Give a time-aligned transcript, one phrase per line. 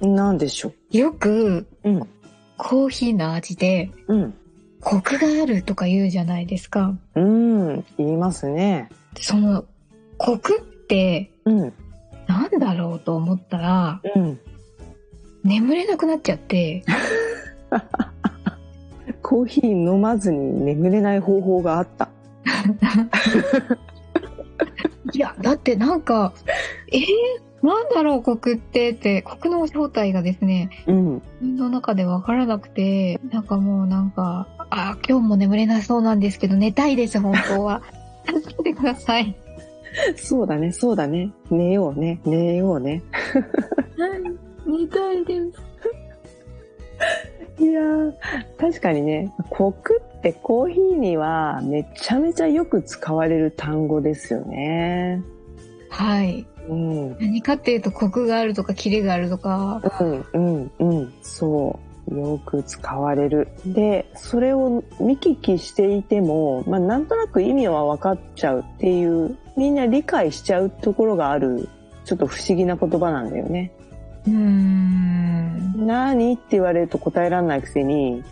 [0.00, 2.08] 何でしょよくううん。
[2.56, 4.34] コーヒーの味でうん。
[4.80, 6.94] コクがあるとか言うじゃないですか。
[7.14, 7.84] うん。
[7.96, 8.90] 言いますね。
[9.18, 9.64] その
[10.18, 11.72] コクってうん。
[12.26, 14.38] なんだろうと思ったらうん。
[15.42, 16.84] 眠れなくなっちゃって。
[19.22, 22.08] コーヒー飲まずに眠れない方法があった。
[25.12, 26.32] いやだってなんか
[26.92, 27.04] えー、
[27.64, 31.14] なんだろうコクってってコクの正体がですねうん。
[31.14, 37.82] 自分の中でわからなくてなんかもうなんかあ今日も眠れなそうなんですけど寝たいです本当は。
[38.26, 39.34] 助けてください。
[40.16, 41.30] そうだねそうだね。
[41.50, 42.20] 寝ようね。
[42.26, 43.02] 寝ようね。
[44.66, 45.40] 寝たいで
[47.58, 47.62] す。
[47.62, 48.12] いやー
[48.58, 55.22] 確かにねコクってコーヒーにはめちゃめちゃよく使われる単語ですよね。
[55.88, 57.18] はいうん。
[57.18, 59.82] 何かっていうとコクがあるとかキレがあるとか。
[60.00, 61.14] うんうんうん。
[61.22, 61.94] そう。
[62.10, 63.48] よく使われる。
[63.64, 71.68] でそれを見聞きしていても、まあ、なんとなく意味は分かっちゃうっていうみんな理解しちゃうところがある
[72.04, 73.72] ちょっと不思議な言葉なんだよね。
[74.26, 75.86] うーん。
[75.86, 78.22] 何って言われると答えられないくせに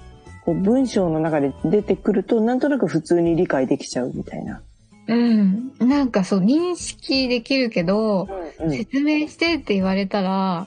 [0.44, 4.62] こう文章の中で出てくるとなんとなく普通に理解できちゃうみたいな。
[5.08, 8.28] うんなんかそう認識できるけど、
[8.60, 10.64] うんうん説明してって言われたら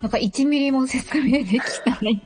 [0.00, 2.22] なんか1ミリも説明できない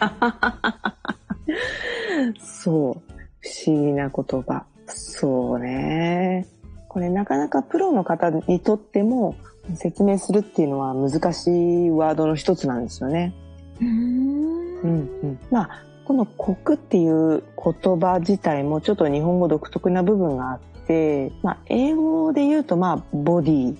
[2.40, 3.12] そう。
[3.40, 4.64] 不思議な言葉。
[4.86, 6.46] そうね。
[6.88, 9.36] これなかなかプロの方にとっても
[9.74, 13.34] 説明するっていうのは難しいワードの一つなんですよね。
[13.80, 15.38] うーんうんうん。
[15.50, 23.76] まあ、このコクっていう言葉自体もちょっと日本語独特な部分があって、まあ、英語で言うとまあ、ボディっ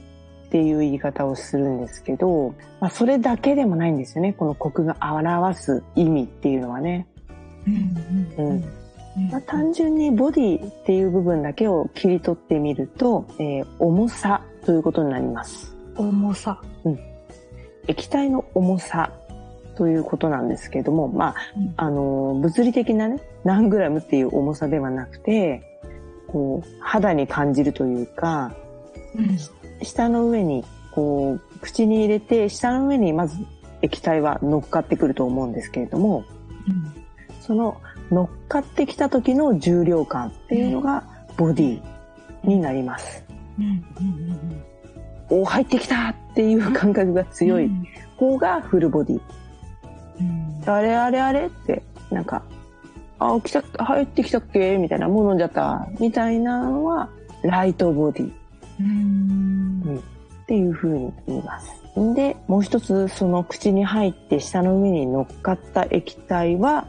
[0.51, 4.35] ていう言い方をするんですけど、まあ、それだけでもないんですよね。
[4.35, 7.07] このコクが表す意味っていうのはね。
[7.67, 8.83] うんうんうん
[9.31, 15.77] まあ、単純にボディっていう部分だけを切り取ってみると、えー重さということになります。
[15.97, 16.61] 重さ
[17.89, 19.13] 液体の重さ
[19.77, 25.81] ということなんですけども、まうんあ、あのー、物理的なね、何グラムっていう重さではなくて、
[26.33, 28.55] こう、肌に感じるというか、
[29.15, 29.39] うん。
[29.85, 33.39] 舌の上に、こう、口に入れて、舌の上にまず
[33.83, 36.25] 液体は乗っかってくると思うんですけれども、
[37.41, 37.77] その
[38.11, 41.05] 乗っかってきた時の重量感っていうのが
[41.37, 41.83] ボディ
[42.45, 43.25] になります。
[43.59, 43.85] うん。
[45.31, 45.41] うん。
[45.41, 47.71] お入ってきたっていう感覚が強い
[48.17, 49.21] 方がフルボディ。
[50.21, 50.63] うん。
[50.71, 52.43] あれあれあれって、なんか、
[53.27, 54.79] あ、来た、入ってきたっけ？
[54.79, 55.89] みたいな、もう飲んじゃった。
[56.01, 57.09] みたいなのは、
[57.43, 58.33] ライトボディっ
[58.81, 60.03] うん
[60.47, 61.83] ていう風に言います。
[62.15, 66.87] で、もう一つ、その口に入って舌の上に乗っかった液体は、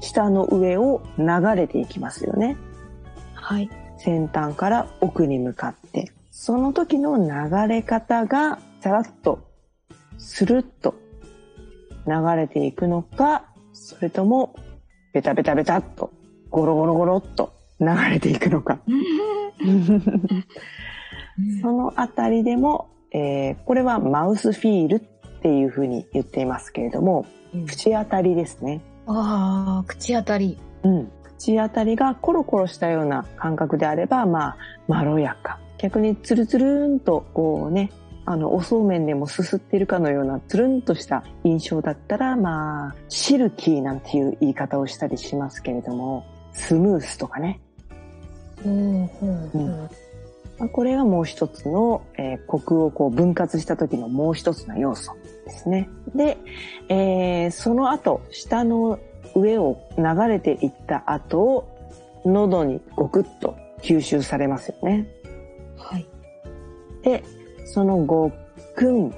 [0.00, 1.26] 舌の上を流
[1.56, 2.56] れていきますよね。
[3.34, 6.12] はい先端から奥に向かって。
[6.30, 9.40] その時の流れ方が、さらっと、
[10.18, 10.94] スルッと
[12.06, 14.54] 流れていくのか、それとも、
[15.16, 16.12] ベタベタベタっと、
[16.50, 18.80] ゴロゴロゴロっと流れていくのか。
[21.62, 25.00] そのあたりでも、えーこれはマウスフィールっ
[25.40, 27.24] ていうふうに言っていますけれども、
[27.66, 28.82] 口当たりですね。
[29.06, 31.10] ああ口当たりうん。
[31.38, 35.58] 口当たりがコロコロしたような感覚であれば、まあ、まろやか。
[35.78, 37.90] 逆にツルツルンと、こうね、
[38.26, 47.60] あの、おそうめんでもすすっているかのようなツルンとした印象だったら、まあ、シルキーなんていう言い方をしたりしますけれども、スムースとかね。
[48.62, 49.90] ほうほうほう
[50.58, 55.12] まあこれがもう一つの、えーコクをこう分割した時のもう一つの要素
[55.44, 55.88] ですね。
[56.14, 56.38] で、
[56.88, 58.98] えーその後、下の
[59.34, 61.68] 上を流れていった後、
[62.24, 65.06] 喉にゴクッと吸収されますよね。
[65.76, 66.08] はい。
[67.02, 67.22] で、
[67.66, 68.32] そのごっ
[68.74, 69.12] くんっ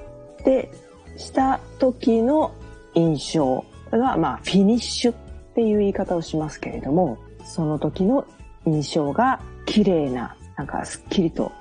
[0.45, 0.71] て
[1.17, 2.53] した時の
[2.95, 5.15] 印象が、まあ、フィニッシュっ
[5.55, 8.25] ていう言い方をしますけれども、その時の
[8.67, 11.53] 印象が綺麗な、なんかすっきりと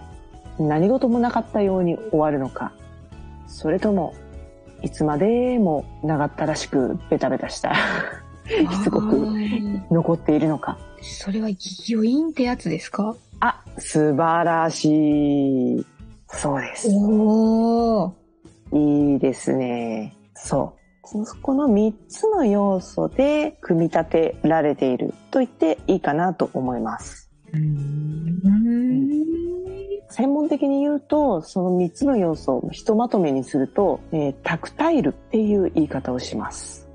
[0.60, 2.72] 何事もなかったように終わるのか、
[3.48, 4.14] それとも、
[4.84, 7.74] いつまでも長ったらしくベタベタした
[8.46, 10.78] しつこくはい残っているのか。
[11.02, 11.50] それは
[11.90, 13.16] 余韻ってやつですか？
[13.40, 15.86] あ、素晴らしい。
[16.30, 16.90] そうです。
[16.92, 19.14] おー。
[19.14, 20.16] いいですね。
[20.36, 21.42] そう。
[21.42, 27.32] この3つの要素で組み立てられていると言っていいかなと思います。
[30.10, 36.90] 専門的に言うと、その3つの要素をひとまとめにすると、えータクタイルっていう言い方をします。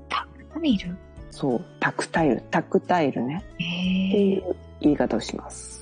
[0.53, 0.95] 何いる
[1.31, 3.43] そう、タクタイル、タクタイルね。
[3.53, 3.63] って。
[3.63, 5.72] いう言い方をします。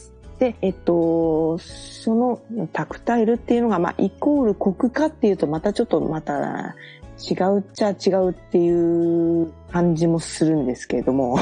[0.42, 2.42] で、えっと、その
[2.74, 6.76] タクタイルっていうのが、まあ、イコールコクかっていうと、またちょっとまた
[7.20, 11.38] 違うっちゃ違うっていう感じもするんですけれども、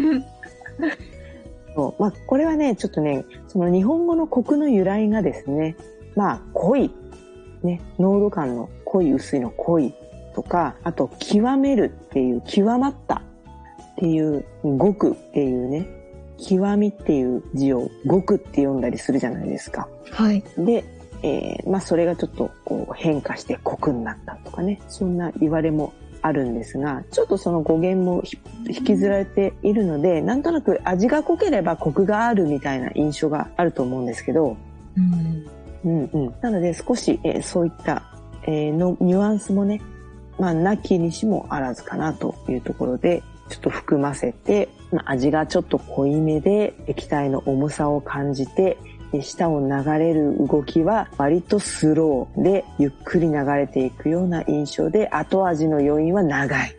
[1.76, 2.02] そう。
[2.02, 5.76] まあ、これはね、ちょっとね、その日本語のコクの由来がですね、
[6.16, 6.90] まあ、濃い、
[7.62, 9.92] ね、濃度感の濃い薄いの濃い
[10.34, 13.20] とか、あと、極めるっていう、極まったっ
[13.96, 15.86] ていう、極っていうね、
[16.46, 19.88] 極みっていう字を極って読んだりするじゃないですか。
[20.10, 20.44] はい。
[20.58, 20.84] で、
[21.22, 25.92] えーまあそれがちょっとこう変化して濃くになったとかね、そんな言われも
[26.22, 28.38] あるんですが、ちょっとその語源もひ
[28.68, 34.56] 引きずられているので、なんとなく味が濃ければコクがあるみたいな印象があると思うんですけど、
[34.96, 35.46] うん。
[35.84, 36.34] うんうん。
[36.40, 38.02] なので少し、えーそういった、
[38.46, 39.80] えーのニュアンスもね、
[40.38, 48.78] まあ、なきにしもあらずかなというところで、ちょっと含ませて、まあ、味がちょっと濃いめで、液体の重さを感じて、
[49.12, 56.76] で舌を流れる動きは割とスローで、ゆっくり流れていくような印象で、後味の余韻は長い。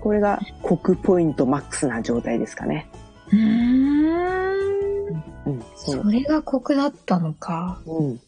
[0.00, 2.88] これがコクポイントマックスな状態ですかね。
[3.30, 5.24] うーん。
[5.46, 5.62] うん。
[5.76, 7.78] それがコクだったのか。
[7.86, 8.20] うん。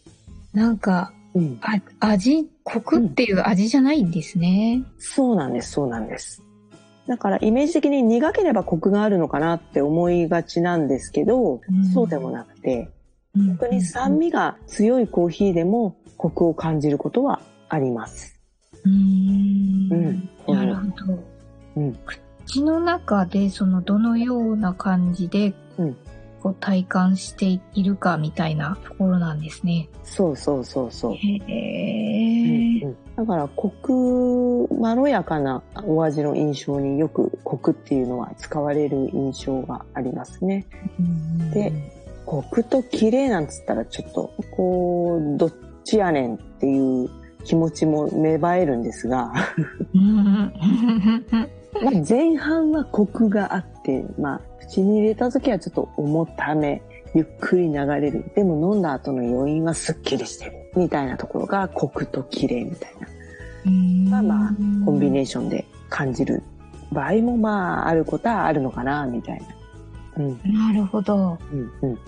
[0.53, 1.59] なんか、うん。
[1.61, 4.85] あ味、コクっていう味じゃないんですね。
[4.99, 6.41] そうなんです、そうなんです。
[7.07, 12.89] だからイメージ的に苦ければコクがあるのかなって思いがちなんですけど、うんそうでもなくて、
[13.35, 18.41] 本逆に酸味が強いコーヒーでもコクを感じることはあります。
[18.85, 20.29] うーん。
[20.47, 21.19] うんなるほど。
[21.77, 21.99] うん。
[22.47, 25.97] 口の中でそのどのような感じで、うん
[26.45, 29.89] こう体感しているかみたいなところなんですね。
[30.05, 31.15] そうそうそうそう。
[31.15, 32.85] へえ。
[32.85, 40.67] うんだからコク、まろやかなお味の印象によくコクっていうのは使われる印象がありますね。
[40.99, 41.73] うんで、
[42.27, 45.53] コクと綺麗なんつったらちょっと、こう、どっ
[45.85, 47.09] ちやねんっていう
[47.45, 49.33] 気持ちも芽生えるんですが、
[49.95, 50.53] うん
[51.83, 56.83] まあ前半はコクがあって、まあ口に入れた時はちょっと重ため、
[57.15, 58.25] ゆっくり流れる。
[58.35, 60.64] でも飲んだ後の余韻はスッキリしてる。
[60.77, 63.09] みたいなところがコクと綺麗みたいな。
[64.11, 64.51] まあまあ
[64.85, 66.43] コンビネーションで感じる
[66.93, 69.47] 場合もまああることはあるのかな、みたいな。
[70.17, 70.41] うん。
[70.55, 71.39] なるほど。
[71.53, 71.99] うんうん。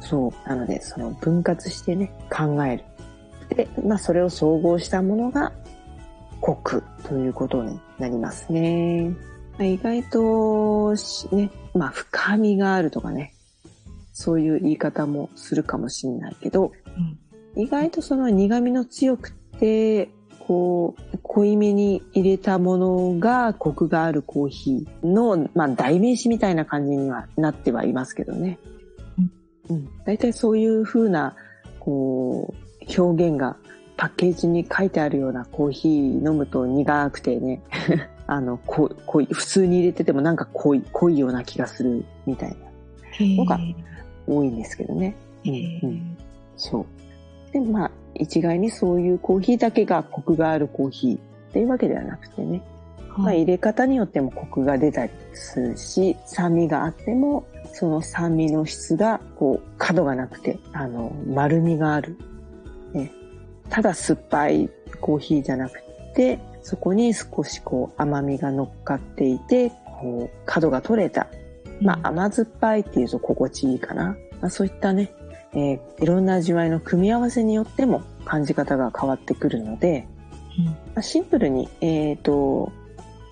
[0.00, 0.48] そう。
[0.48, 2.84] なので、その分割してね、考える。
[3.56, 5.52] で、まあそれを総合したものが、
[6.40, 9.10] コクということになりますね。
[9.58, 13.34] まあ意外とし、ね、まあ深みがあるとかね、
[14.12, 17.18] そういう言い方もするかもしれないけど、うん
[17.56, 20.10] 意外とその苦味の強くて、
[20.40, 28.58] こう、濃いめに入れたものがコクがあるコーヒーの、まあ代名詞みたいな感じにはなってはいますけどね。
[29.68, 29.88] うん。
[30.04, 31.34] 大体そういう風な、
[31.80, 32.54] こ
[32.88, 33.56] う、表現が
[33.96, 37.62] パッケージに書いてあるようなコーヒー飲むと苦くてね、
[38.28, 42.56] あの、濃い、普通に入れててもなんか濃い、濃いような気がするみたいな、
[43.36, 43.58] のが
[44.26, 45.16] 多いんですけどね。
[45.44, 46.16] うんうん
[46.56, 46.86] そう。
[47.52, 51.18] で、まあ、一概にそういうコーヒーだけがコクがあるコーヒーっ
[51.52, 52.62] ていうわけではなくてね。
[53.16, 62.16] まあ、はい入れ方によってもコクが出たりするし、酸味があっても、その酸味の質が、こう、角がなくて、あの、丸みがある。
[62.92, 63.12] ね。
[63.68, 65.82] ただ酸っぱいコーヒーじゃなく
[66.14, 71.28] て、そこに少しこう、甘みが乗っかっていて、こう、角が取れた。
[71.80, 74.16] まあ、甘酸っぱいっていうと心地いいかな。
[74.40, 75.12] まあ、そういったね、
[75.52, 80.06] えーいろんな味わいの組み合わせによっても感じ方が変わってくるので、
[80.58, 80.64] うん。
[80.66, 82.72] まあシンプルに、えっ、と、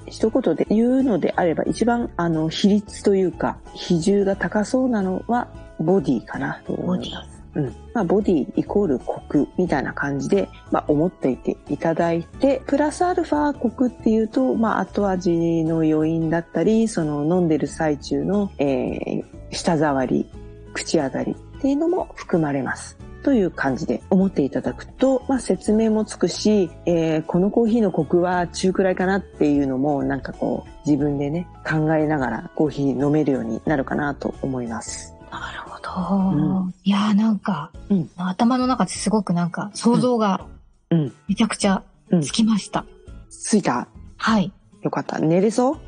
[0.07, 5.49] 一言で言うのであれば一番あの比率というか比重が高そうなのは
[5.81, 7.35] ボディかなと思います。
[7.55, 7.75] うん。
[7.95, 20.29] まあ、ボディイコールコクみたいな感じで、まあ、思っていていただいて、プラスアルファコクっていうと、まあ、後味の余韻だったり、その飲んでる最中の、えー、舌触り、
[20.73, 22.99] 口当たりっていうのも含まれます。
[23.23, 35.15] という感じで思っていただくと、まあ、説明もつくし、えー、このコーヒーのコクは中くらいかなっていうのもなんかこう自分でね考えながらコーヒー飲めるようになるかなと思います。
[35.31, 36.29] なるほど。
[36.37, 40.47] うん、いやーなんか、うん、頭の中ですごくなんか想像が
[40.91, 41.83] めちゃくちゃ
[42.23, 42.81] つきました。
[42.81, 42.87] うん、
[43.31, 43.89] ついた？
[44.19, 44.53] はい。
[44.83, 45.19] よかった。
[45.19, 45.79] 寝れそう？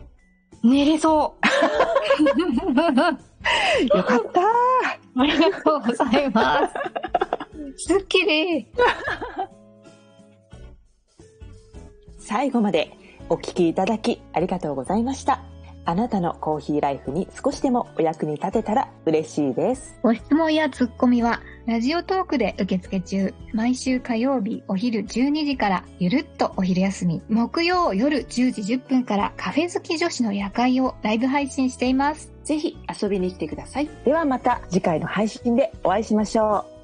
[0.66, 1.47] 寝れそう
[3.95, 4.40] よかった
[5.19, 6.69] ありがとうございま
[7.77, 7.87] す。
[7.87, 8.67] すっきり。
[12.19, 12.91] 最後まで
[13.29, 15.41] お聞きいただきありがとうございました。
[15.89, 19.97] あなたのコーヒーライフに少しでもお役に立てたら嬉しいです。
[20.03, 23.35] ご質問やツッコミは、ラジオトークで受付中。
[23.53, 27.23] 毎週火曜日お昼12時からゆるっとお昼休み。
[27.29, 32.36] 木曜夜10時10分からカフェ好き女子の夜会をライブ配信しています。
[32.47, 33.91] ぜひ遊びに来てください。
[34.05, 36.75] ではまた次回の配信でお会いしましょう。